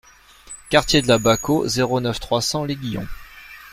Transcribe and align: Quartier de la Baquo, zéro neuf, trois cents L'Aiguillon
Quartier 0.71 1.03
de 1.03 1.07
la 1.07 1.19
Baquo, 1.19 1.67
zéro 1.67 1.99
neuf, 2.01 2.19
trois 2.19 2.41
cents 2.41 2.65
L'Aiguillon 2.65 3.07